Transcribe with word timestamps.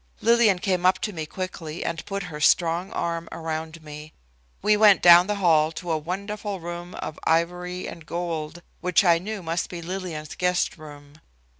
Lillian 0.19 0.57
came 0.57 0.83
up 0.83 0.97
to 1.01 1.13
me 1.13 1.27
quickly 1.27 1.85
and 1.85 2.03
put 2.07 2.23
her 2.23 2.41
strong 2.41 2.91
arm 2.91 3.29
around 3.31 3.83
me. 3.83 4.13
We 4.63 4.75
went 4.75 5.03
down 5.03 5.27
the 5.27 5.35
hall 5.35 5.71
to 5.73 5.91
a 5.91 5.97
wonderful 5.99 6.59
room 6.59 6.95
of 6.95 7.19
ivory 7.23 7.87
and 7.87 8.03
gold, 8.03 8.63
which 8.79 9.03
I 9.05 9.19
knew 9.19 9.43
must 9.43 9.69
be 9.69 9.79
Lillian's 9.79 10.33
guest 10.33 10.79
room. 10.79 11.19